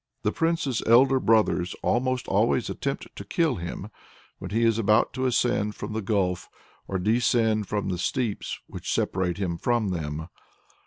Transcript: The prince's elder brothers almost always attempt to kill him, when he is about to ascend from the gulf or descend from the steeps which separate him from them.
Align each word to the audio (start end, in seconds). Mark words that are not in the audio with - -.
The 0.23 0.31
prince's 0.31 0.81
elder 0.87 1.19
brothers 1.19 1.75
almost 1.83 2.27
always 2.27 2.71
attempt 2.71 3.15
to 3.15 3.23
kill 3.23 3.57
him, 3.57 3.91
when 4.39 4.49
he 4.49 4.63
is 4.63 4.79
about 4.79 5.13
to 5.13 5.27
ascend 5.27 5.75
from 5.75 5.93
the 5.93 6.01
gulf 6.01 6.49
or 6.87 6.97
descend 6.97 7.67
from 7.67 7.89
the 7.89 7.99
steeps 7.99 8.59
which 8.65 8.91
separate 8.91 9.37
him 9.37 9.59
from 9.59 9.89
them. 9.89 10.27